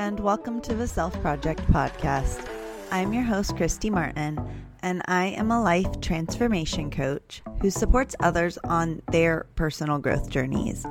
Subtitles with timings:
[0.00, 2.48] and welcome to the Self Project Podcast.
[2.90, 4.38] I'm your host, Kristy Martin,
[4.82, 10.86] and I am a life transformation coach who supports others on their personal growth journeys.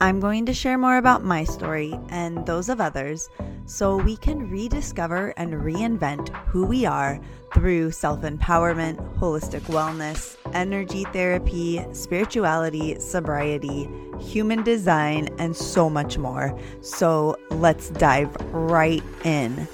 [0.00, 3.28] I'm going to share more about my story and those of others
[3.66, 7.20] so we can rediscover and reinvent who we are
[7.52, 13.88] through self empowerment, holistic wellness, energy therapy, spirituality, sobriety,
[14.20, 16.56] human design, and so much more.
[16.80, 19.66] So let's dive right in.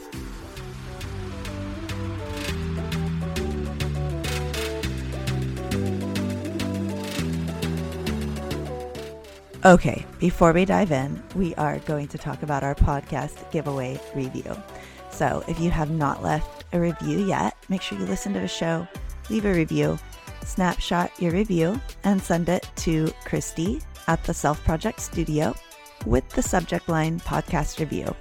[9.67, 14.55] Okay, before we dive in, we are going to talk about our podcast giveaway review.
[15.11, 18.47] So if you have not left a review yet, make sure you listen to the
[18.47, 18.87] show,
[19.31, 19.99] leave a review,
[20.45, 25.55] snapshot your review, and send it to Kristy at the Self Project Studio
[26.05, 28.15] with the subject line podcast review.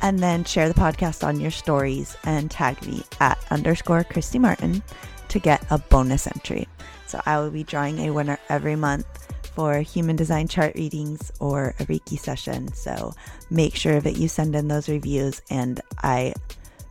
[0.00, 4.82] And then share the podcast on your stories and tag me at underscore Kristy Martin
[5.28, 6.66] to get a bonus entry.
[7.06, 11.74] So I will be drawing a winner every month for human design chart readings or
[11.78, 12.72] a Reiki session.
[12.72, 13.14] So
[13.50, 16.34] make sure that you send in those reviews, and I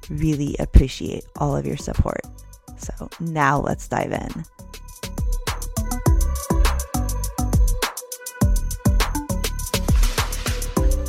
[0.10, 2.22] really appreciate all of your support.
[2.78, 4.46] So now let's dive in.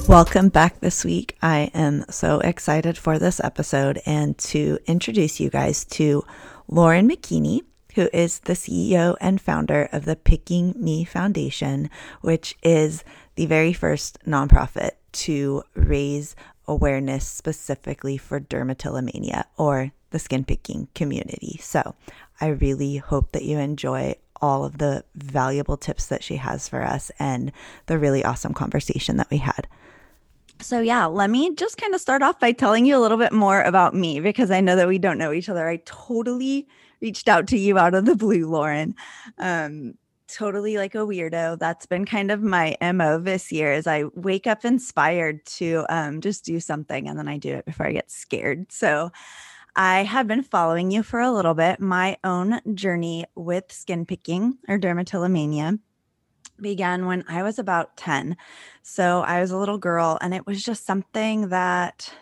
[0.08, 1.36] Welcome back this week.
[1.40, 6.24] I am so excited for this episode and to introduce you guys to
[6.68, 7.62] Lauren McKeaney
[7.94, 11.90] who is the CEO and founder of the Picking Me Foundation,
[12.20, 13.04] which is
[13.36, 16.34] the very first nonprofit to raise
[16.66, 21.58] awareness specifically for dermatillomania or the skin picking community.
[21.60, 21.94] So
[22.40, 26.82] I really hope that you enjoy all of the valuable tips that she has for
[26.82, 27.52] us and
[27.86, 29.68] the really awesome conversation that we had.
[30.60, 33.32] So, yeah, let me just kind of start off by telling you a little bit
[33.32, 35.68] more about me because I know that we don't know each other.
[35.68, 36.68] I totally
[37.02, 38.94] reached out to you out of the blue, Lauren.
[39.38, 39.94] Um,
[40.28, 41.58] totally like a weirdo.
[41.58, 46.20] That's been kind of my MO this year is I wake up inspired to um,
[46.20, 48.72] just do something and then I do it before I get scared.
[48.72, 49.10] So
[49.76, 51.80] I have been following you for a little bit.
[51.80, 55.78] My own journey with skin picking or dermatillomania
[56.60, 58.36] began when I was about 10.
[58.82, 62.12] So I was a little girl and it was just something that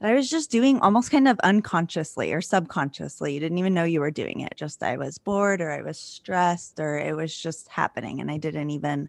[0.00, 3.34] that I was just doing almost kind of unconsciously or subconsciously.
[3.34, 4.54] You didn't even know you were doing it.
[4.56, 8.20] Just I was bored or I was stressed or it was just happening.
[8.20, 9.08] And I didn't even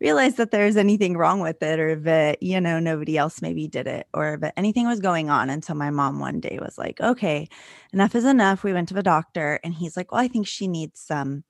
[0.00, 3.86] realize that there's anything wrong with it or that, you know, nobody else maybe did
[3.86, 7.48] it or that anything was going on until my mom one day was like, okay,
[7.92, 8.64] enough is enough.
[8.64, 11.44] We went to the doctor and he's like, well, I think she needs some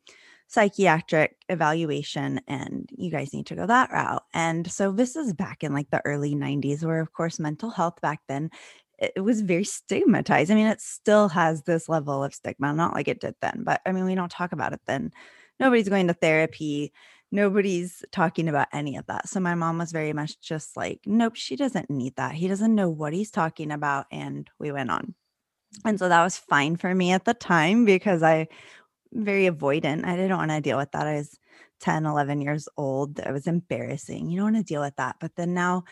[0.51, 4.25] psychiatric evaluation and you guys need to go that route.
[4.35, 8.01] And so this is back in like the early 90s where of course mental health
[8.01, 8.51] back then
[8.99, 10.51] it was very stigmatized.
[10.51, 13.81] I mean, it still has this level of stigma, not like it did then, but
[13.87, 15.11] I mean, we don't talk about it then.
[15.59, 16.93] Nobody's going to therapy.
[17.33, 19.29] Nobody's talking about any of that.
[19.29, 22.35] So my mom was very much just like, nope, she doesn't need that.
[22.35, 24.07] He doesn't know what he's talking about.
[24.11, 25.15] And we went on.
[25.85, 28.49] And so that was fine for me at the time because I
[29.13, 30.05] very avoidant.
[30.05, 31.07] I didn't want to deal with that.
[31.07, 31.39] I was
[31.81, 33.19] 10, 11 years old.
[33.19, 34.31] It was embarrassing.
[34.31, 35.17] You don't want to deal with that.
[35.21, 35.85] But then now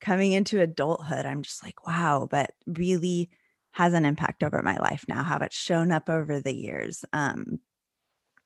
[0.00, 3.30] coming into adulthood, I'm just like, wow, but really
[3.72, 7.04] has an impact over my life now, how it's shown up over the years.
[7.12, 7.58] Um,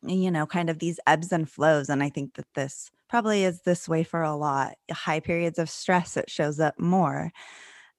[0.03, 1.89] you know, kind of these ebbs and flows.
[1.89, 4.75] And I think that this probably is this way for a lot.
[4.91, 7.33] High periods of stress, it shows up more.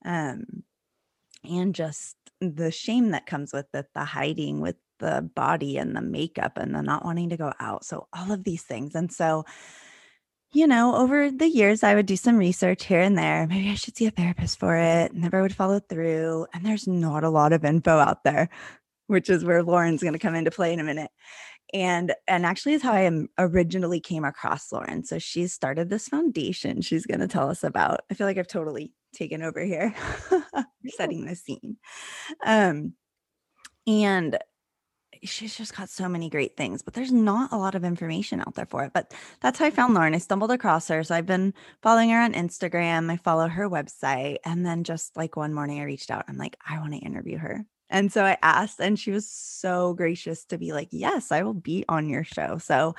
[0.05, 0.63] Um,
[1.43, 6.01] and just the shame that comes with it, the hiding with the body and the
[6.01, 7.85] makeup and the not wanting to go out.
[7.85, 8.95] So, all of these things.
[8.95, 9.45] And so,
[10.51, 13.45] you know, over the years, I would do some research here and there.
[13.47, 15.13] Maybe I should see a therapist for it.
[15.13, 16.47] Never would follow through.
[16.53, 18.49] And there's not a lot of info out there,
[19.07, 21.11] which is where Lauren's going to come into play in a minute.
[21.71, 25.03] And and actually is how I originally came across Lauren.
[25.03, 28.01] So she's started this foundation she's going to tell us about.
[28.09, 29.93] I feel like I've totally taken over here,
[30.87, 31.77] setting the scene.
[32.43, 32.93] Um,
[33.85, 34.37] and
[35.23, 38.55] she's just got so many great things, but there's not a lot of information out
[38.55, 38.93] there for it.
[38.93, 40.15] But that's how I found Lauren.
[40.15, 41.03] I stumbled across her.
[41.03, 43.11] So I've been following her on Instagram.
[43.11, 44.37] I follow her website.
[44.45, 46.25] And then just like one morning I reached out.
[46.27, 47.65] I'm like, I want to interview her.
[47.89, 51.55] And so I asked, and she was so gracious to be like, Yes, I will
[51.55, 52.57] be on your show.
[52.59, 52.95] So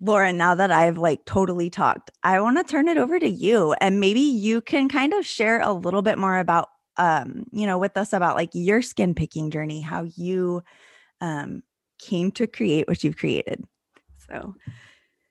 [0.00, 3.72] Lauren, now that I've like totally talked, I want to turn it over to you
[3.80, 6.68] and maybe you can kind of share a little bit more about
[6.98, 10.62] um, you know, with us about like your skin picking journey, how you
[11.20, 11.62] um,
[11.98, 13.64] came to create what you've created.
[14.28, 14.54] So,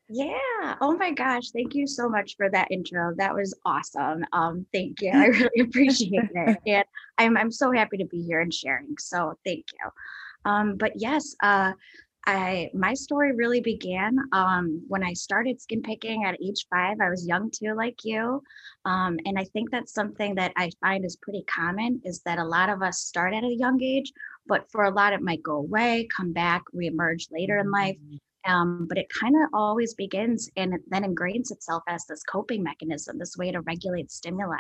[0.08, 0.76] Yeah.
[0.82, 1.52] Oh my gosh.
[1.52, 3.14] Thank you so much for that intro.
[3.18, 4.24] That was awesome.
[4.34, 5.12] Um, thank you.
[5.12, 6.60] I really appreciate it.
[6.66, 6.86] And
[7.18, 8.96] I'm I'm so happy to be here and sharing.
[9.00, 10.52] So thank you.
[10.52, 11.74] Um, but yes, uh,
[12.28, 16.98] I my story really began um, when I started skin picking at age five.
[17.00, 18.42] I was young too, like you,
[18.86, 22.02] um, and I think that's something that I find is pretty common.
[22.04, 24.12] Is that a lot of us start at a young age,
[24.48, 27.98] but for a lot it might go away, come back, reemerge later in life.
[27.98, 28.18] Mm-hmm.
[28.52, 33.18] Um, but it kind of always begins and then ingrains itself as this coping mechanism,
[33.18, 34.58] this way to regulate stimuli.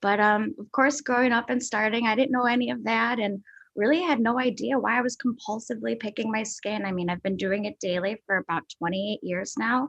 [0.00, 3.42] But um, of course, growing up and starting, I didn't know any of that and
[3.78, 6.84] really had no idea why I was compulsively picking my skin.
[6.84, 9.88] I mean, I've been doing it daily for about 28 years now.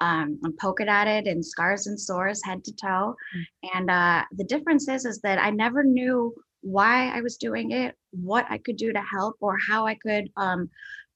[0.00, 3.16] Um, I'm polka dotted and scars and sores head to toe.
[3.36, 3.44] Mm.
[3.74, 6.32] And uh, the difference is, is that I never knew
[6.62, 10.30] why I was doing it, what I could do to help, or how I could
[10.36, 10.70] um,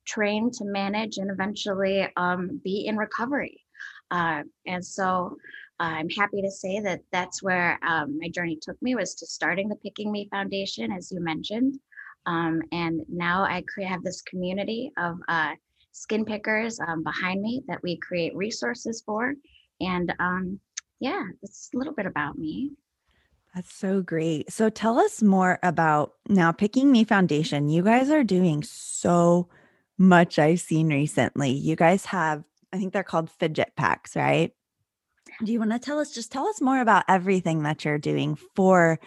[0.06, 3.62] train to manage and eventually um, be in recovery.
[4.10, 5.36] Uh, and so
[5.78, 9.68] I'm happy to say that that's where um, my journey took me was to starting
[9.68, 11.78] the Picking Me Foundation, as you mentioned.
[12.28, 15.52] Um, and now I have this community of uh,
[15.92, 19.34] skin pickers um, behind me that we create resources for.
[19.80, 20.60] And um,
[21.00, 22.72] yeah, that's a little bit about me.
[23.54, 24.52] That's so great.
[24.52, 27.70] So tell us more about now Picking Me Foundation.
[27.70, 29.48] You guys are doing so
[29.96, 31.52] much I've seen recently.
[31.52, 32.44] You guys have,
[32.74, 34.52] I think they're called fidget packs, right?
[35.42, 38.36] Do you want to tell us, just tell us more about everything that you're doing
[38.54, 39.00] for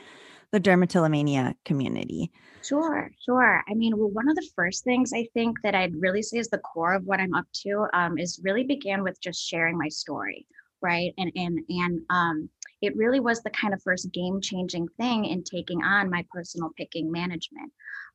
[0.52, 2.32] the dermatillomania community?
[2.64, 3.64] Sure, sure.
[3.68, 6.50] I mean, well, one of the first things I think that I'd really say is
[6.50, 9.88] the core of what I'm up to um, is really began with just sharing my
[9.88, 10.46] story,
[10.82, 11.14] right?
[11.18, 12.50] And and and um,
[12.82, 16.72] it really was the kind of first game changing thing in taking on my personal
[16.78, 17.72] picking management.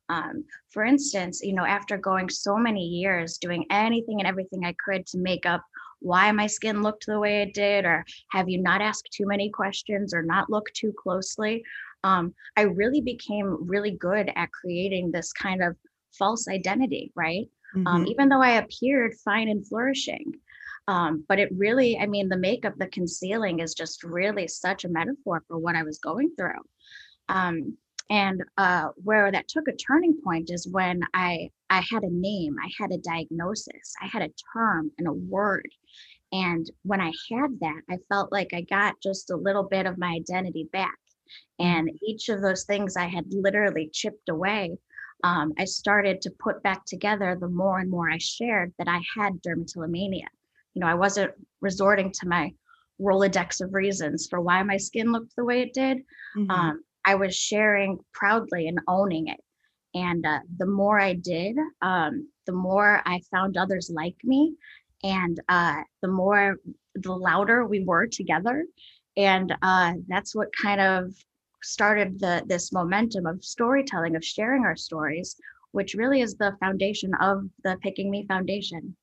[0.09, 4.73] Um, for instance, you know, after going so many years doing anything and everything I
[4.85, 5.63] could to make up
[5.99, 9.49] why my skin looked the way it did, or have you not asked too many
[9.49, 11.63] questions or not look too closely,
[12.03, 15.75] um, I really became really good at creating this kind of
[16.17, 17.47] false identity, right?
[17.75, 17.87] Um, mm-hmm.
[17.87, 20.33] Um, even though I appeared fine and flourishing.
[20.87, 24.89] Um, but it really, I mean, the makeup, the concealing is just really such a
[24.89, 26.61] metaphor for what I was going through.
[27.27, 27.77] Um,
[28.09, 32.55] and uh, where that took a turning point is when I I had a name,
[32.63, 35.67] I had a diagnosis, I had a term and a word.
[36.31, 39.97] And when I had that, I felt like I got just a little bit of
[39.97, 40.97] my identity back.
[41.59, 42.05] And mm-hmm.
[42.05, 44.77] each of those things I had literally chipped away,
[45.23, 49.01] um, I started to put back together the more and more I shared that I
[49.15, 50.27] had dermatillomania.
[50.73, 51.31] You know, I wasn't
[51.61, 52.53] resorting to my
[53.01, 55.99] Rolodex of reasons for why my skin looked the way it did.
[56.35, 56.51] Mm-hmm.
[56.51, 59.39] Um, I was sharing proudly and owning it.
[59.93, 64.53] And uh, the more I did, um, the more I found others like me.
[65.03, 66.57] And uh, the more,
[66.95, 68.65] the louder we were together.
[69.17, 71.13] And uh, that's what kind of
[71.63, 75.35] started the this momentum of storytelling, of sharing our stories,
[75.71, 78.95] which really is the foundation of the Picking Me Foundation.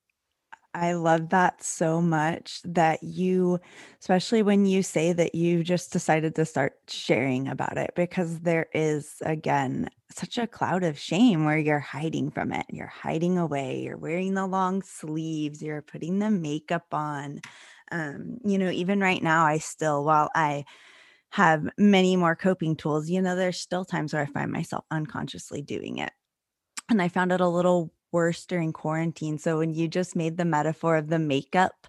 [0.77, 3.61] I love that so much that you,
[4.01, 8.67] especially when you say that you just decided to start sharing about it, because there
[8.75, 12.67] is, again, such a cloud of shame where you're hiding from it.
[12.71, 13.83] You're hiding away.
[13.83, 15.63] You're wearing the long sleeves.
[15.63, 17.41] You're putting the makeup on.
[17.93, 20.65] Um, you know, even right now, I still, while I,
[21.35, 25.63] have many more coping tools, you know, there's still times where I find myself unconsciously
[25.63, 26.13] doing it.
[26.89, 29.39] And I found it a little worse during quarantine.
[29.39, 31.89] So when you just made the metaphor of the makeup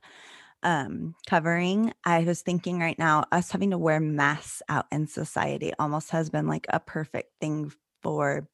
[0.64, 5.74] um, covering, I was thinking right now, us having to wear masks out in society
[5.78, 8.48] almost has been like a perfect thing for,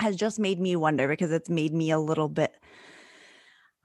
[0.00, 2.52] has just made me wonder because it's made me a little bit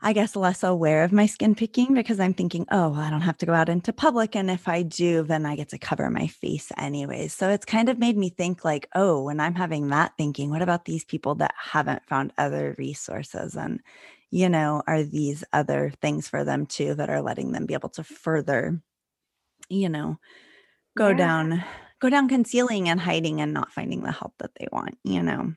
[0.01, 3.21] I guess, less aware of my skin picking because I'm thinking, oh, well, I don't
[3.21, 4.35] have to go out into public.
[4.35, 7.33] And if I do, then I get to cover my face anyways.
[7.33, 10.61] So it's kind of made me think, like, oh, when I'm having that thinking, what
[10.61, 13.55] about these people that haven't found other resources?
[13.55, 13.79] And,
[14.31, 17.89] you know, are these other things for them too that are letting them be able
[17.89, 18.81] to further,
[19.69, 20.19] you know,
[20.97, 21.17] go yeah.
[21.17, 21.63] down,
[21.99, 25.53] go down concealing and hiding and not finding the help that they want, you know?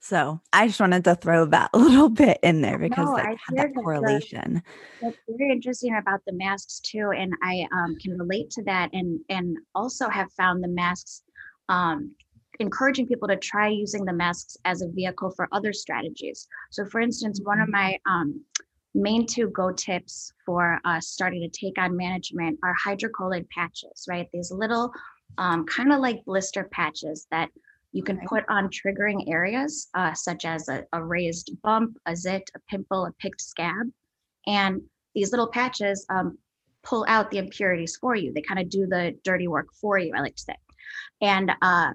[0.00, 3.74] So I just wanted to throw that little bit in there because no, like, that
[3.74, 4.62] correlation.
[5.02, 9.20] That's very interesting about the masks too, and I um, can relate to that, and
[9.28, 11.22] and also have found the masks
[11.68, 12.14] um,
[12.60, 16.46] encouraging people to try using the masks as a vehicle for other strategies.
[16.70, 17.72] So, for instance, one of mm-hmm.
[17.72, 18.40] my um,
[18.94, 24.28] main two go tips for uh, starting to take on management are hydrocolloid patches, right?
[24.32, 24.92] These little
[25.38, 27.50] um, kind of like blister patches that
[27.92, 32.48] you can put on triggering areas uh, such as a, a, raised bump, a zit,
[32.54, 33.86] a pimple, a picked scab.
[34.46, 34.82] And
[35.14, 36.38] these little patches um,
[36.82, 38.32] pull out the impurities for you.
[38.32, 40.54] They kind of do the dirty work for you, I like to say.
[41.22, 41.92] And uh,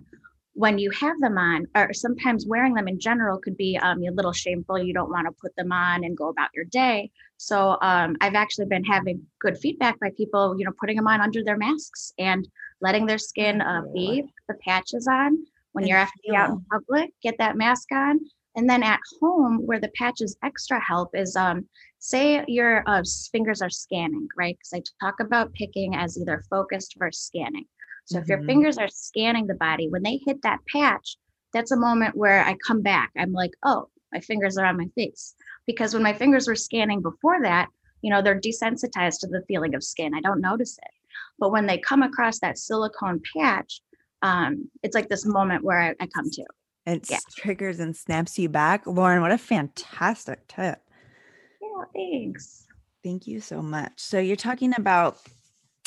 [0.54, 4.12] when you have them on, or sometimes wearing them in general could be um, a
[4.12, 4.84] little shameful.
[4.84, 7.12] You don't want to put them on and go about your day.
[7.38, 11.22] So um, I've actually been having good feedback by people, you know, putting them on
[11.22, 12.48] under their masks and
[12.82, 15.38] letting their skin uh, be the patches on
[15.74, 17.12] when you're actually out in public.
[17.22, 18.20] Get that mask on,
[18.56, 21.68] and then at home, where the patches extra help is, um,
[22.00, 24.58] say your uh, fingers are scanning, right?
[24.58, 27.66] Because I talk about picking as either focused versus scanning.
[28.06, 28.24] So mm-hmm.
[28.24, 28.48] if your mm-hmm.
[28.48, 31.18] fingers are scanning the body, when they hit that patch,
[31.54, 33.12] that's a moment where I come back.
[33.18, 35.36] I'm like, oh, my fingers are on my face.
[35.66, 37.70] Because when my fingers were scanning before that,
[38.02, 40.14] you know, they're desensitized to the feeling of skin.
[40.14, 40.92] I don't notice it.
[41.40, 43.82] But when they come across that silicone patch,
[44.24, 46.46] um, it's like this moment where I, I come to.
[46.86, 47.20] It yeah.
[47.36, 48.88] triggers and snaps you back.
[48.88, 50.82] Lauren, what a fantastic tip.
[51.62, 52.66] Yeah, thanks.
[53.04, 53.92] Thank you so much.
[53.98, 55.18] So you're talking about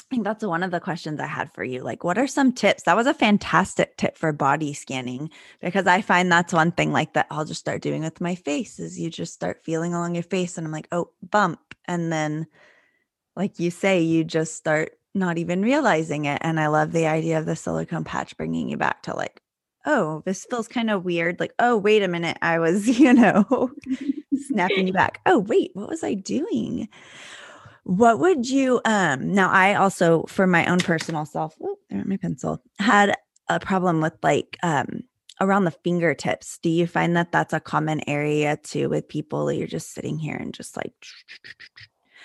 [0.08, 1.82] I think that's one of the questions I had for you.
[1.82, 2.84] Like, what are some tips?
[2.84, 7.14] That was a fantastic tip for body scanning because I find that's one thing like
[7.14, 10.22] that I'll just start doing with my face is you just start feeling along your
[10.22, 11.58] face and I'm like, oh, bump.
[11.86, 12.46] And then,
[13.34, 16.38] like you say, you just start not even realizing it.
[16.42, 19.40] And I love the idea of the silicone patch bringing you back to like,
[19.86, 21.40] oh, this feels kind of weird.
[21.40, 22.36] Like, oh, wait a minute.
[22.42, 23.70] I was, you know,
[24.46, 25.20] snapping you back.
[25.26, 26.88] Oh, wait, what was I doing?
[27.84, 32.16] What would you um now I also for my own personal self, oh, there my
[32.16, 33.14] pencil, had
[33.48, 35.04] a problem with like um
[35.40, 36.58] around the fingertips.
[36.58, 40.18] Do you find that that's a common area too with people that you're just sitting
[40.18, 40.94] here and just like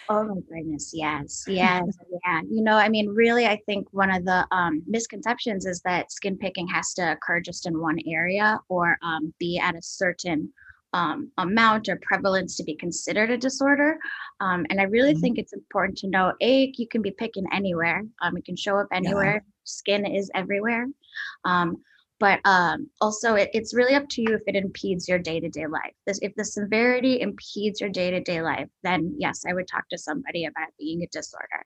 [0.10, 1.84] Oh my goodness, yes, yes,
[2.26, 2.42] yeah.
[2.50, 6.38] You know, I mean, really, I think one of the um, misconceptions is that skin
[6.38, 10.52] picking has to occur just in one area or um, be at a certain
[10.94, 13.98] um, amount or prevalence to be considered a disorder.
[14.40, 15.22] Um, and I really mm-hmm.
[15.22, 18.04] think it's important to know a you can be picking anywhere.
[18.22, 19.36] Um, it can show up anywhere.
[19.36, 19.52] Yeah.
[19.64, 20.88] Skin is everywhere.
[22.22, 25.50] But um, also, it, it's really up to you if it impedes your day to
[25.50, 25.94] day life.
[26.06, 29.90] This, if the severity impedes your day to day life, then yes, I would talk
[29.90, 31.66] to somebody about being a disorder.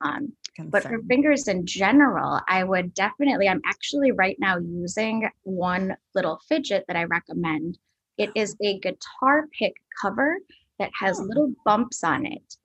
[0.00, 0.32] Um,
[0.70, 6.40] but for fingers in general, I would definitely, I'm actually right now using one little
[6.48, 7.76] fidget that I recommend
[8.16, 10.38] it is a guitar pick cover
[10.78, 11.24] that has oh.
[11.24, 12.56] little bumps on it.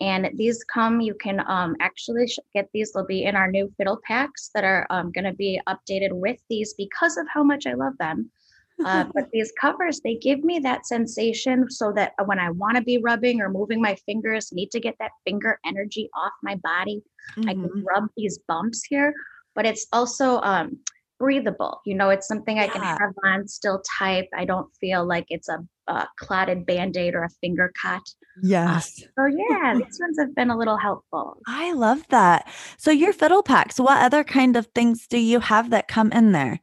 [0.00, 2.92] And these come, you can um, actually get these.
[2.92, 6.38] They'll be in our new fiddle packs that are um, going to be updated with
[6.48, 8.30] these because of how much I love them.
[8.82, 12.82] Uh, but these covers, they give me that sensation so that when I want to
[12.82, 17.02] be rubbing or moving my fingers, need to get that finger energy off my body,
[17.36, 17.50] mm-hmm.
[17.50, 17.84] I can mm-hmm.
[17.84, 19.12] rub these bumps here.
[19.54, 20.78] But it's also, um,
[21.20, 21.82] breathable.
[21.84, 24.28] You know, it's something I can have on, still type.
[24.34, 28.02] I don't feel like it's a, a clotted band aid or a finger cut.
[28.42, 29.02] Yes.
[29.18, 31.38] So, yeah, these ones have been a little helpful.
[31.46, 32.48] I love that.
[32.78, 36.32] So, your fiddle packs, what other kind of things do you have that come in
[36.32, 36.60] there?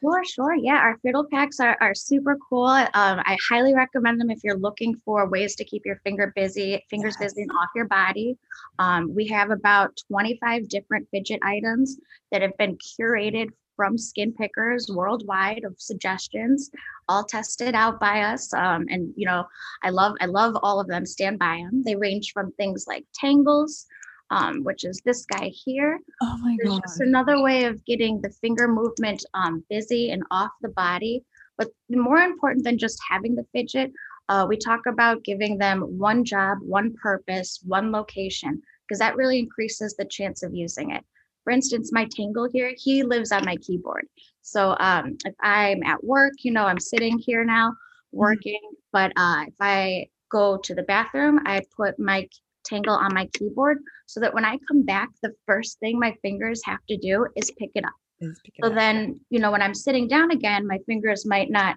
[0.00, 0.54] Sure, sure.
[0.54, 2.66] Yeah, our fiddle packs are, are super cool.
[2.66, 6.84] Um, I highly recommend them if you're looking for ways to keep your finger busy,
[6.90, 7.32] fingers yes.
[7.32, 8.36] busy and off your body.
[8.78, 11.96] Um, we have about 25 different fidget items
[12.32, 16.70] that have been curated from skin pickers worldwide of suggestions
[17.08, 19.44] all tested out by us um, and you know
[19.82, 23.04] i love i love all of them stand by them they range from things like
[23.14, 23.86] tangles
[24.30, 26.00] um, which is this guy here.
[26.22, 30.50] Oh my god just another way of getting the finger movement um, busy and off
[30.62, 31.24] the body
[31.56, 33.92] but more important than just having the fidget
[34.28, 39.38] uh, we talk about giving them one job one purpose one location because that really
[39.38, 41.04] increases the chance of using it
[41.44, 44.06] for instance, my Tangle here, he lives on my keyboard.
[44.42, 48.18] So um, if I'm at work, you know, I'm sitting here now mm-hmm.
[48.18, 48.60] working,
[48.92, 52.28] but uh, if I go to the bathroom, I put my
[52.64, 56.62] Tangle on my keyboard so that when I come back, the first thing my fingers
[56.64, 57.92] have to do is pick it up.
[58.20, 58.74] Pick it so up.
[58.74, 61.76] then, you know, when I'm sitting down again, my fingers might not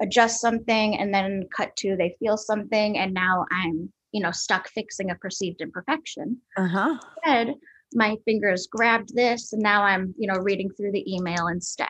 [0.00, 4.68] adjust something and then cut to they feel something and now I'm, you know, stuck
[4.68, 6.38] fixing a perceived imperfection.
[6.56, 6.98] Uh-huh.
[7.26, 7.56] Instead,
[7.94, 11.88] my fingers grabbed this and now i'm you know reading through the email instead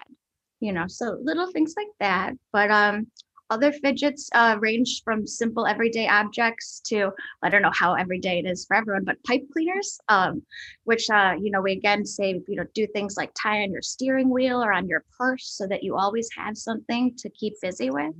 [0.61, 2.35] you know so little things like that.
[2.53, 3.07] But um
[3.51, 7.11] other fidgets uh, range from simple everyday objects to
[7.43, 10.43] i don't know how everyday it is for everyone but pipe cleaners um,
[10.85, 13.81] which uh, you know we again say you know do things like tie on your
[13.81, 17.89] steering wheel or on your purse so that you always have something to keep busy
[17.89, 18.15] with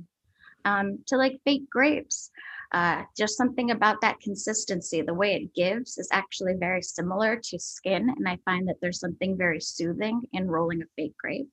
[0.65, 2.31] um, to like fake grapes
[2.71, 7.59] uh, just something about that consistency, the way it gives is actually very similar to
[7.59, 8.09] skin.
[8.15, 11.49] And I find that there's something very soothing in rolling a fake grape.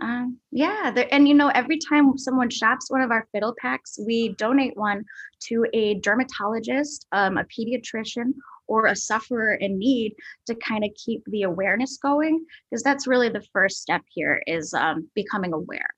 [0.00, 3.98] Um, yeah, there, and you know, every time someone shops one of our fiddle packs,
[3.98, 5.04] we donate one
[5.48, 8.34] to a dermatologist, um, a pediatrician,
[8.68, 10.14] or a sufferer in need
[10.46, 14.72] to kind of keep the awareness going, because that's really the first step here is
[14.74, 15.88] um, becoming aware.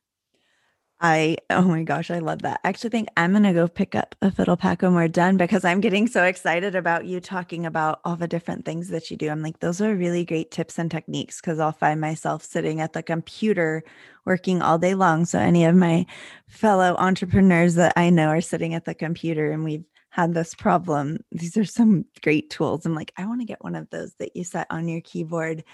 [1.03, 2.61] I oh my gosh, I love that.
[2.63, 5.65] I actually think I'm gonna go pick up a fiddle pack when we're done because
[5.65, 9.31] I'm getting so excited about you talking about all the different things that you do.
[9.31, 12.93] I'm like, those are really great tips and techniques because I'll find myself sitting at
[12.93, 13.83] the computer
[14.27, 15.25] working all day long.
[15.25, 16.05] So any of my
[16.49, 21.19] fellow entrepreneurs that I know are sitting at the computer and we've had this problem.
[21.33, 22.85] These are some great tools.
[22.85, 25.65] I'm like, I want to get one of those that you set on your keyboard.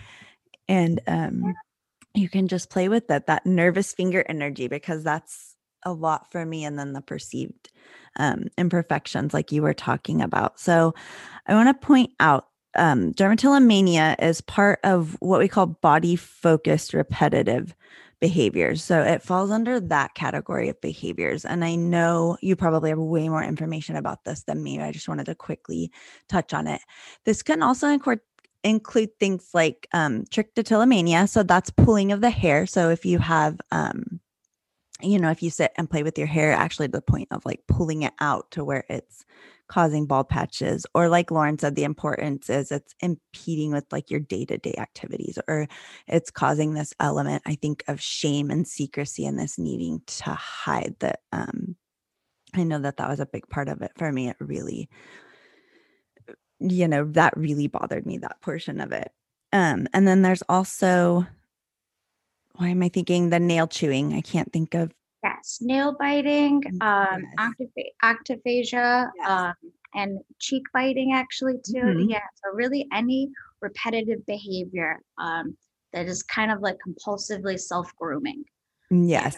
[0.69, 1.55] And um
[2.17, 5.55] you can just play with that that nervous finger energy because that's
[5.85, 7.71] a lot for me and then the perceived
[8.19, 10.59] um, imperfections like you were talking about.
[10.59, 10.95] So
[11.47, 16.93] i want to point out um, dermatillomania is part of what we call body focused
[16.93, 17.75] repetitive
[18.21, 22.99] behaviors so it falls under that category of behaviors and i know you probably have
[22.99, 25.91] way more information about this than me i just wanted to quickly
[26.29, 26.81] touch on it.
[27.25, 28.21] This can also include
[28.67, 31.29] include things like um, trichotillomania.
[31.29, 32.67] So that's pulling of the hair.
[32.67, 34.21] So if you have, um,
[35.01, 37.45] you know, if you sit and play with your hair, actually to the point of
[37.45, 39.25] like pulling it out to where it's
[39.69, 44.21] causing bald patches, or like Lauren said, the importance is it's impeding with like your
[44.21, 45.67] day to day activities, or
[46.07, 50.97] it's causing this element, I think, of shame and secrecy and this needing to hide
[51.01, 51.21] that.
[51.33, 51.77] Um,
[52.55, 54.29] I know that that was a big part of it for me.
[54.29, 54.89] It really
[56.61, 59.13] you know, that really bothered me, that portion of it.
[59.53, 61.27] Um, and then there's also,
[62.57, 64.15] why am I thinking the nail chewing?
[64.15, 64.93] I can't think of.
[65.23, 67.25] Yes, nail biting, mm, um,
[67.59, 67.89] yes.
[68.03, 69.29] octophagia, yes.
[69.29, 69.55] um,
[69.95, 71.79] and cheek biting, actually, too.
[71.79, 72.11] Mm-hmm.
[72.11, 75.57] Yeah, so really any repetitive behavior um,
[75.93, 78.45] that is kind of like compulsively self grooming.
[78.91, 79.37] Yes.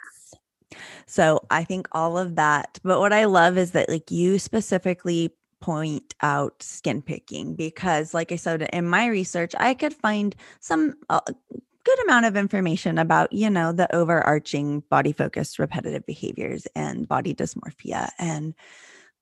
[1.07, 2.79] So I think all of that.
[2.83, 8.31] But what I love is that, like, you specifically point out skin picking because like
[8.31, 11.21] i said in my research i could find some uh,
[11.89, 17.35] good amount of information about you know the overarching body focused repetitive behaviors and body
[17.35, 18.55] dysmorphia and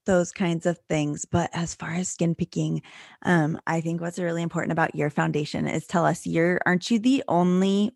[0.07, 1.25] those kinds of things.
[1.25, 2.83] But as far as skin picking
[3.23, 6.99] um, i think what's really important about your foundation is tell us you're aren't you
[6.99, 7.93] the only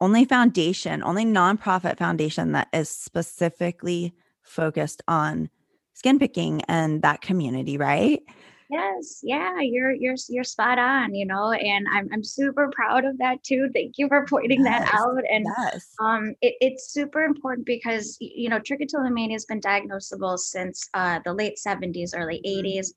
[0.00, 5.50] only foundation only nonprofit foundation that is specifically focused on
[5.98, 8.22] skin picking and that community, right?
[8.70, 13.18] Yes, yeah, you're you're you're spot on, you know, and I'm I'm super proud of
[13.18, 13.68] that too.
[13.72, 15.22] Thank you for pointing yes, that out.
[15.30, 15.94] And yes.
[15.98, 21.32] um, it, it's super important because you know trichotillomania has been diagnosable since uh, the
[21.32, 22.92] late 70s, early 80s,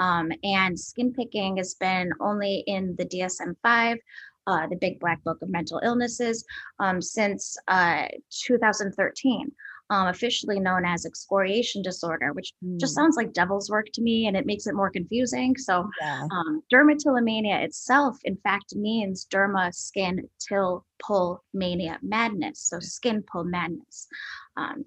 [0.00, 0.04] mm-hmm.
[0.04, 3.98] um, and skin picking has been only in the DSM-5.
[4.48, 6.44] Uh, the Big Black Book of Mental Illnesses
[6.80, 9.52] um, since uh, 2013
[9.92, 12.80] um, officially known as excoriation disorder, which mm.
[12.80, 15.54] just sounds like devil's work to me and it makes it more confusing.
[15.58, 16.26] So, yeah.
[16.30, 22.60] um, dermatillomania itself, in fact, means derma, skin, till, pull, mania, madness.
[22.60, 24.06] So, skin pull madness.
[24.56, 24.86] Um,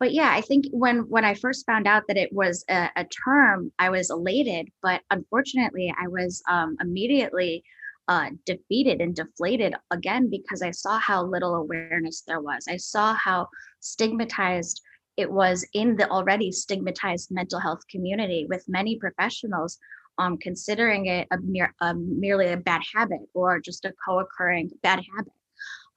[0.00, 3.04] but yeah, I think when when I first found out that it was a, a
[3.04, 4.68] term, I was elated.
[4.82, 7.62] But unfortunately, I was um, immediately
[8.08, 12.66] uh, defeated and deflated again because I saw how little awareness there was.
[12.68, 13.48] I saw how
[13.80, 14.80] stigmatized
[15.16, 19.78] it was in the already stigmatized mental health community, with many professionals
[20.18, 24.70] um, considering it a mere, a, merely a bad habit or just a co occurring
[24.82, 25.32] bad habit.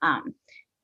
[0.01, 0.35] Um,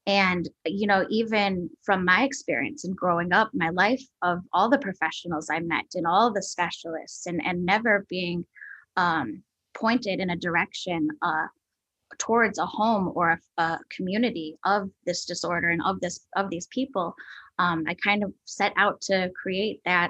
[0.08, 4.80] and, you know, even from my experience in growing up, my life of all the
[4.80, 8.46] professionals I met and all the specialists, and, and never being
[8.98, 9.44] um,
[9.80, 11.48] pointed in a direction uh,
[12.18, 16.68] towards a home or a, a, community of this disorder and of this of these
[16.68, 17.14] people
[17.60, 20.10] um, i kind of set out to create that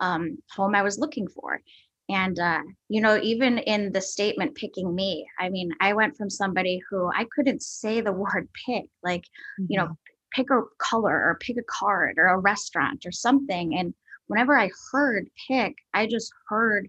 [0.00, 1.60] um, home i was looking for
[2.08, 6.30] and uh, you know even in the statement picking me i mean i went from
[6.30, 9.66] somebody who i couldn't say the word pick like mm-hmm.
[9.68, 10.34] you know mm-hmm.
[10.34, 13.92] pick a color or pick a card or a restaurant or something and
[14.28, 16.88] whenever i heard pick i just heard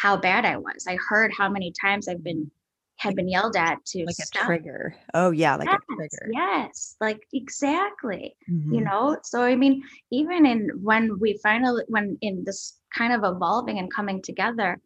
[0.00, 0.86] how bad I was.
[0.86, 2.50] I heard how many times I've been
[2.98, 4.42] had been yelled at to like stop.
[4.42, 4.94] a trigger.
[5.14, 6.30] Oh yeah, like yes, a trigger.
[6.32, 8.36] Yes, like exactly.
[8.50, 8.74] Mm-hmm.
[8.74, 13.20] You know, so I mean, even in when we finally when in this kind of
[13.24, 14.80] evolving and coming together,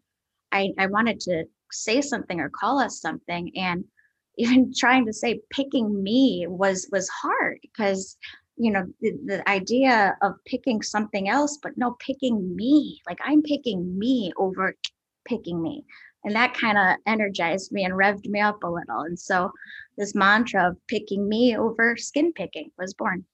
[0.51, 3.85] I I wanted to say something or call us something and
[4.39, 8.17] even trying to say picking me was was hard because
[8.57, 13.43] you know the, the idea of picking something else but no picking me like i'm
[13.43, 14.75] picking me over
[15.25, 15.85] picking me.
[16.25, 16.67] And that mm-hmm.
[16.67, 19.01] kind of energized me and revved me up a little.
[19.01, 19.51] And so
[19.97, 23.25] this mantra of picking me over skin picking was born.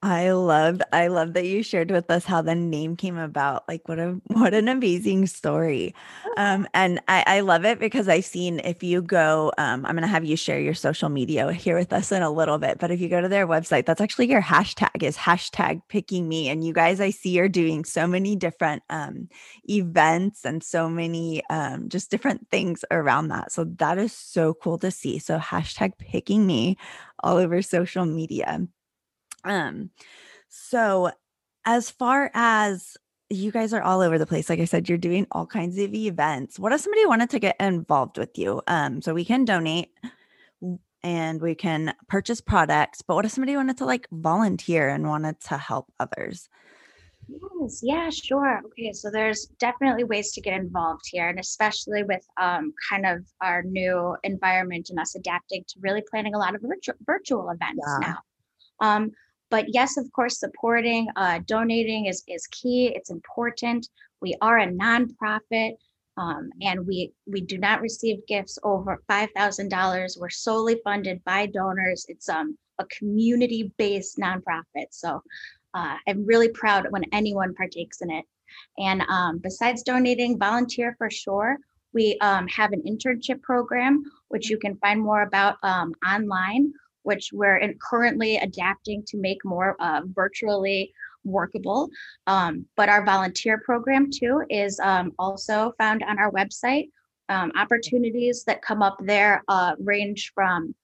[0.00, 3.64] I love I love that you shared with us how the name came about.
[3.66, 5.94] Like what a what an amazing story.
[6.36, 10.06] Um and I, I love it because I've seen if you go, um, I'm gonna
[10.06, 12.78] have you share your social media here with us in a little bit.
[12.78, 16.48] But if you go to their website, that's actually your hashtag is hashtag picking me.
[16.48, 19.28] And you guys I see are doing so many different um
[19.68, 23.50] events and so many um just different things around that.
[23.50, 25.18] So that is so cool to see.
[25.18, 26.76] So hashtag picking me
[27.24, 28.60] all over social media.
[29.44, 29.90] Um,
[30.48, 31.10] so
[31.64, 32.96] as far as
[33.30, 35.92] you guys are all over the place, like I said, you're doing all kinds of
[35.94, 36.58] events.
[36.58, 38.62] What if somebody wanted to get involved with you?
[38.66, 39.90] Um, so we can donate
[41.02, 45.40] and we can purchase products, but what if somebody wanted to like volunteer and wanted
[45.40, 46.48] to help others?
[47.28, 48.62] Yes, yeah, sure.
[48.66, 53.26] Okay, so there's definitely ways to get involved here, and especially with um, kind of
[53.42, 57.84] our new environment and us adapting to really planning a lot of virtual virtual events
[58.00, 58.08] yeah.
[58.08, 58.18] now.
[58.80, 59.10] Um,
[59.50, 62.92] but yes, of course, supporting, uh, donating is, is key.
[62.94, 63.88] It's important.
[64.20, 65.72] We are a nonprofit.
[66.16, 70.18] Um, and we we do not receive gifts over five thousand dollars.
[70.20, 72.06] We're solely funded by donors.
[72.08, 75.22] It's um, a community-based nonprofit, so
[75.74, 78.24] uh, I'm really proud when anyone partakes in it.
[78.78, 81.58] And um, besides donating, volunteer for sure.
[81.92, 86.72] We um, have an internship program, which you can find more about um, online
[87.08, 90.92] which we're in, currently adapting to make more uh, virtually
[91.24, 91.88] workable.
[92.26, 96.86] Um, but our volunteer program too is um, also found on our website.
[97.30, 100.74] Um, opportunities that come up there uh, range from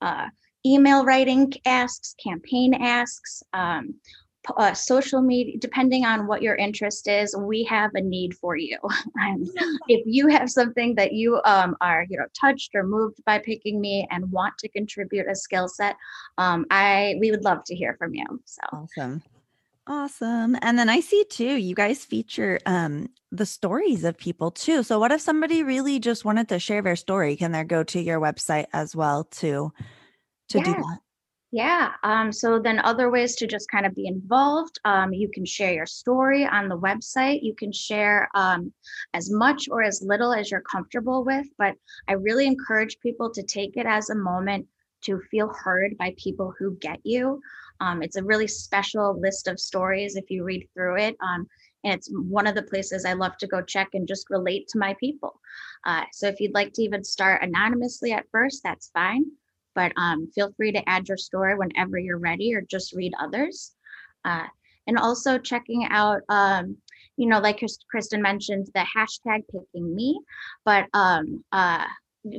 [0.00, 0.26] uh,
[0.64, 3.94] email writing asks, campaign asks, um,
[4.56, 8.78] uh, social media, depending on what your interest is, we have a need for you.
[9.88, 13.80] if you have something that you um, are, you know, touched or moved by picking
[13.80, 15.96] me and want to contribute a skill set,
[16.38, 18.26] um, I we would love to hear from you.
[18.44, 19.22] So awesome.
[19.86, 20.56] Awesome.
[20.62, 24.82] And then I see too, you guys feature um the stories of people too.
[24.82, 27.36] So what if somebody really just wanted to share their story?
[27.36, 29.72] Can they go to your website as well to
[30.48, 30.64] to yeah.
[30.64, 30.98] do that?
[31.52, 31.92] Yeah.
[32.02, 34.80] Um, so then other ways to just kind of be involved.
[34.86, 37.40] Um, you can share your story on the website.
[37.42, 38.72] You can share um,
[39.12, 41.46] as much or as little as you're comfortable with.
[41.58, 41.74] But
[42.08, 44.66] I really encourage people to take it as a moment
[45.02, 47.42] to feel heard by people who get you.
[47.80, 51.16] Um, it's a really special list of stories if you read through it.
[51.20, 51.46] Um,
[51.84, 54.78] and it's one of the places I love to go check and just relate to
[54.78, 55.38] my people.
[55.84, 59.24] Uh, so if you'd like to even start anonymously at first, that's fine
[59.74, 63.72] but um, feel free to add your story whenever you're ready or just read others.
[64.24, 64.46] Uh,
[64.86, 66.76] and also checking out, um,
[67.16, 70.20] you know, like Kristen mentioned, the hashtag picking me,
[70.64, 71.84] but um, uh,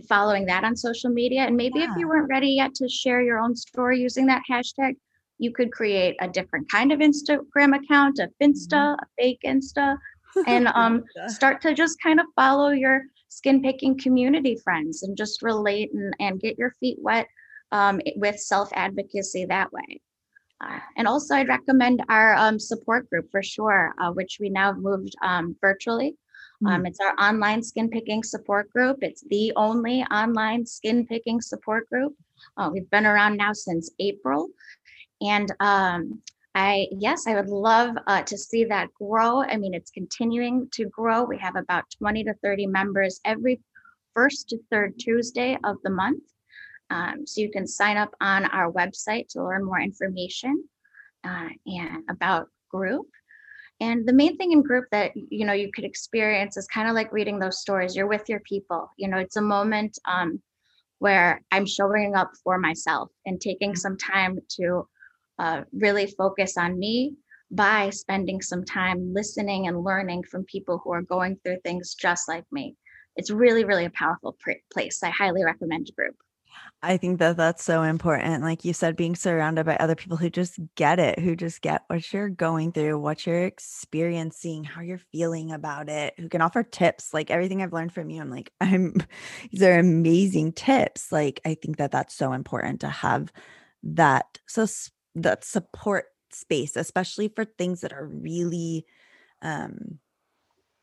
[0.07, 1.41] following that on social media.
[1.41, 1.91] And maybe yeah.
[1.91, 4.95] if you weren't ready yet to share your own story using that hashtag,
[5.39, 9.03] you could create a different kind of Instagram account, a Finsta, mm-hmm.
[9.03, 9.97] a fake Insta,
[10.47, 13.03] and um, start to just kind of follow your
[13.35, 17.27] skin picking community friends and just relate and, and get your feet wet
[17.71, 20.01] um, with self advocacy that way.
[20.61, 24.73] Uh, and also, I'd recommend our um, support group for sure, uh, which we now
[24.73, 26.15] moved um, virtually.
[26.63, 26.87] Mm.
[26.87, 28.99] it's our online skin picking support group.
[29.01, 32.13] It's the only online skin picking support group.
[32.55, 34.47] Uh, we've been around now since April.
[35.21, 36.21] And um,
[36.55, 39.41] I yes, I would love uh, to see that grow.
[39.41, 41.23] I mean, it's continuing to grow.
[41.23, 43.59] We have about 20 to 30 members every
[44.13, 46.23] first to third Tuesday of the month.
[46.89, 50.63] Um, so you can sign up on our website to learn more information
[51.23, 53.07] uh, and about group.
[53.79, 56.93] And the main thing in group that you know you could experience is kind of
[56.93, 57.95] like reading those stories.
[57.95, 58.91] You're with your people.
[58.97, 60.41] You know, it's a moment um,
[60.99, 63.77] where I'm showing up for myself and taking mm-hmm.
[63.77, 64.87] some time to
[65.39, 67.15] uh, really focus on me
[67.51, 72.27] by spending some time listening and learning from people who are going through things just
[72.27, 72.75] like me.
[73.15, 75.03] It's really, really a powerful pr- place.
[75.03, 76.15] I highly recommend a group.
[76.81, 78.43] I think that that's so important.
[78.43, 81.83] Like you said, being surrounded by other people who just get it, who just get
[81.87, 86.63] what you're going through, what you're experiencing, how you're feeling about it, who can offer
[86.63, 87.13] tips.
[87.13, 88.95] Like everything I've learned from you, I'm like, I'm,
[89.51, 91.11] these are amazing tips.
[91.11, 93.31] Like, I think that that's so important to have
[93.83, 94.39] that.
[94.47, 94.65] So,
[95.15, 98.85] that support space, especially for things that are really,
[99.41, 99.99] um,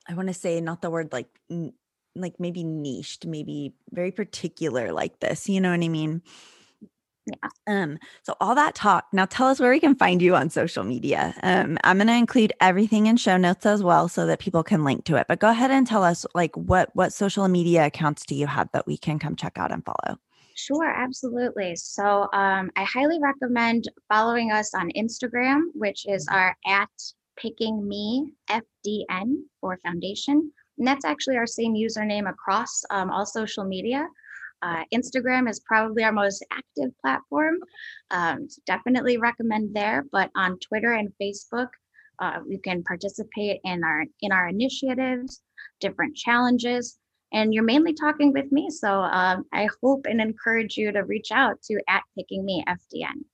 [0.09, 1.75] I want to say not the word like n-
[2.17, 5.49] like maybe niched, maybe very particular like this.
[5.49, 6.23] You know what I mean?
[7.27, 7.49] Yeah.
[7.67, 9.07] Um, so all that talk.
[9.13, 11.35] Now tell us where we can find you on social media.
[11.43, 15.05] Um, I'm gonna include everything in show notes as well so that people can link
[15.05, 15.27] to it.
[15.29, 18.69] But go ahead and tell us like what what social media accounts do you have
[18.73, 20.19] that we can come check out and follow?
[20.67, 21.75] Sure, absolutely.
[21.77, 26.37] So um, I highly recommend following us on Instagram, which is mm-hmm.
[26.37, 26.91] our at
[27.37, 30.53] picking me FDN or foundation.
[30.77, 34.07] And that's actually our same username across um, all social media.
[34.63, 37.57] Uh, Instagram is probably our most active platform.
[38.11, 40.05] Um, so definitely recommend there.
[40.13, 41.69] But on Twitter and Facebook,
[42.19, 45.41] uh, you can participate in our in our initiatives,
[45.81, 46.99] different challenges,
[47.33, 48.71] and you're mainly talking with me.
[48.71, 53.25] So um, I hope and encourage you to reach out to at Picking Me FDN.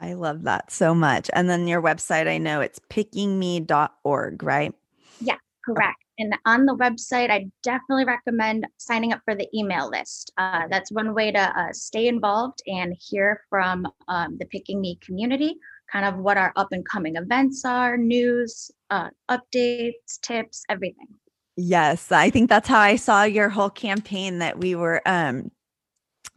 [0.00, 1.28] I love that so much.
[1.32, 4.72] And then your website, I know it's pickingme.org, right?
[5.20, 5.98] Yeah, correct.
[6.18, 10.32] And on the website, I definitely recommend signing up for the email list.
[10.36, 14.98] Uh, that's one way to uh, stay involved and hear from um, the Picking Me
[15.04, 15.56] community,
[15.90, 21.06] kind of what our up and coming events are, news, uh, updates, tips, everything.
[21.60, 25.50] Yes, I think that's how I saw your whole campaign that we were um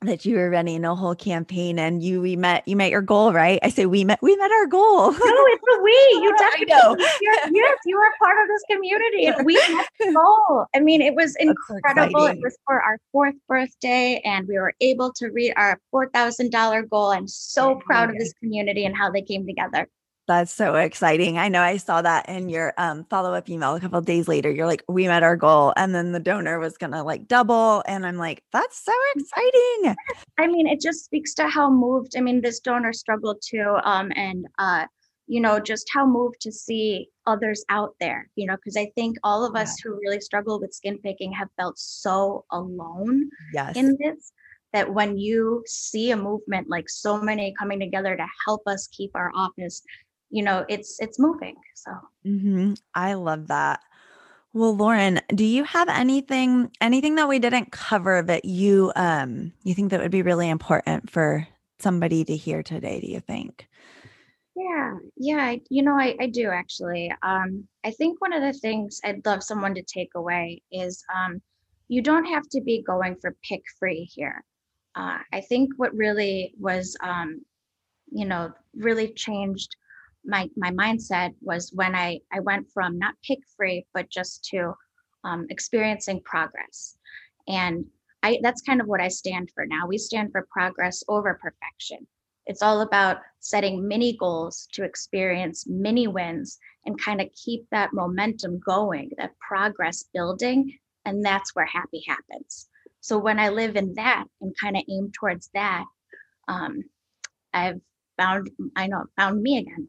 [0.02, 3.32] that you were running a whole campaign and you we met you met your goal
[3.32, 3.60] right?
[3.62, 5.12] I say we met we met our goal.
[5.12, 5.92] No it's a we.
[6.24, 10.66] You definitely yes you were part of this community and we met the goal.
[10.76, 12.26] I mean it was incredible.
[12.26, 17.12] It was for our fourth birthday and we were able to reach our $4000 goal.
[17.12, 19.88] I'm so proud of this community and how they came together
[20.32, 21.38] that's so exciting.
[21.38, 24.50] I know I saw that in your um, follow up email a couple days later.
[24.50, 25.74] You're like, we met our goal.
[25.76, 27.84] And then the donor was going to like double.
[27.86, 29.22] And I'm like, that's so mm.
[29.22, 29.96] exciting.
[30.40, 33.78] I mean, it just speaks to how moved, I mean, this donor struggled too.
[33.84, 34.86] Um, and, uh,
[35.28, 39.18] you know, just how moved to see others out there, you know, because I think
[39.24, 39.92] all of us yeah.
[39.92, 43.76] who really struggle with skin picking have felt so alone yes.
[43.76, 44.32] in this
[44.74, 49.12] that when you see a movement like so many coming together to help us keep
[49.16, 49.84] our office
[50.32, 51.92] you know it's it's moving so.
[52.26, 52.74] Mm-hmm.
[52.96, 53.82] i love that.
[54.54, 59.74] Well lauren do you have anything anything that we didn't cover that you um you
[59.74, 61.48] think that would be really important for
[61.80, 63.68] somebody to hear today do you think?
[64.56, 67.12] Yeah yeah you know I, I do actually.
[67.24, 71.42] Um i think one of the things i'd love someone to take away is um
[71.88, 74.44] you don't have to be going for pick free here.
[74.96, 77.42] Uh, i think what really was um
[78.12, 79.76] you know really changed
[80.26, 84.74] my my mindset was when I I went from not pick free but just to
[85.24, 86.98] um, experiencing progress,
[87.48, 87.86] and
[88.24, 89.88] I that's kind of what I stand for now.
[89.88, 92.08] We stand for progress over perfection.
[92.48, 97.94] It's all about setting mini goals to experience mini wins and kind of keep that
[97.94, 102.68] momentum going, that progress building, and that's where happy happens.
[103.00, 105.86] So when I live in that and kind of aim towards that,
[106.48, 106.84] um,
[107.54, 107.80] I've
[108.18, 109.88] found I know found me again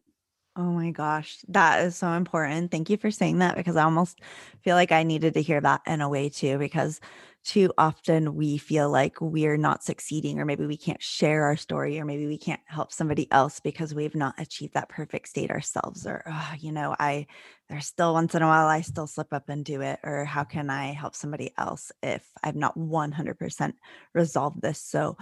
[0.54, 2.70] Oh my gosh, that is so important.
[2.70, 4.20] Thank you for saying that because I almost
[4.60, 7.00] feel like I needed to hear that in a way too, because
[7.42, 11.98] too often we feel like we're not succeeding, or maybe we can't share our story,
[11.98, 16.06] or maybe we can't help somebody else because we've not achieved that perfect state ourselves.
[16.06, 17.26] Or, oh, you know, I,
[17.70, 20.00] there's still once in a while I still slip up and do it.
[20.04, 23.72] Or how can I help somebody else if I've not 100%
[24.12, 24.80] resolved this?
[24.80, 25.16] So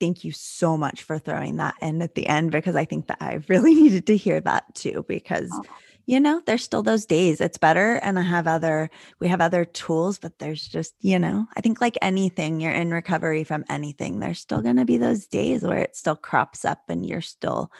[0.00, 3.18] thank you so much for throwing that in at the end because I think that
[3.20, 5.62] I really needed to hear that too because oh.
[6.06, 9.64] you know there's still those days it's better and I have other we have other
[9.64, 14.20] tools but there's just you know I think like anything you're in recovery from anything
[14.20, 17.70] there's still going to be those days where it still crops up and you're still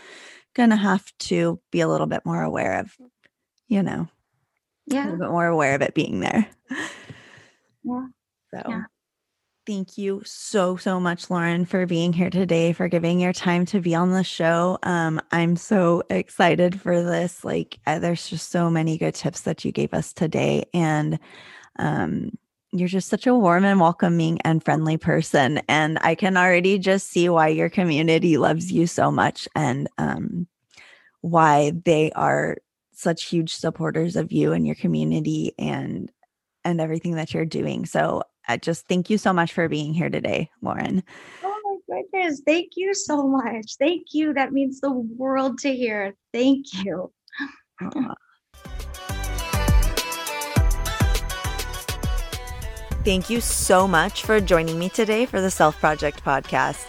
[0.55, 2.97] going to have to be a little bit more aware of
[3.69, 4.09] you know
[4.87, 6.49] yeah a little bit more aware of it being there
[7.85, 8.07] yeah
[8.55, 8.83] so yeah.
[9.67, 13.81] Thank you so, so much, Lauren, for being here today, for giving your time to
[13.81, 14.79] be on the show.
[14.85, 17.45] Um, I'm so excited for this.
[17.45, 20.67] Like, uh, there's just so many good tips that you gave us today.
[20.73, 21.19] And
[21.81, 22.39] um,
[22.71, 25.59] you're just such a warm and welcoming and friendly person.
[25.69, 30.47] And I can already just see why your community loves you so much and um,
[31.23, 32.59] why they are
[32.93, 36.13] such huge supporters of you and your community and
[36.65, 37.87] and everything that you're doing.
[37.87, 41.03] So I just thank you so much for being here today, Lauren.
[41.43, 42.43] Oh my goodness.
[42.47, 43.77] Thank you so much.
[43.79, 44.33] Thank you.
[44.35, 46.15] That means the world to hear.
[46.33, 47.13] Thank you.
[53.05, 56.87] Thank you so much for joining me today for the Self Project podcast.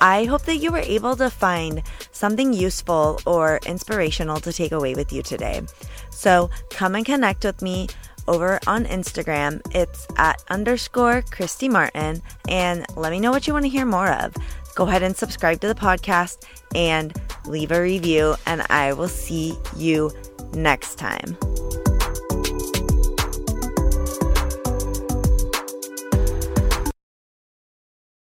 [0.00, 4.94] I hope that you were able to find something useful or inspirational to take away
[4.94, 5.62] with you today.
[6.10, 7.88] So come and connect with me
[8.28, 9.60] over on Instagram.
[9.74, 12.22] It's at underscore Kristy Martin.
[12.48, 14.34] And let me know what you want to hear more of.
[14.76, 17.12] Go ahead and subscribe to the podcast and
[17.46, 18.36] leave a review.
[18.46, 20.12] And I will see you
[20.52, 21.36] next time.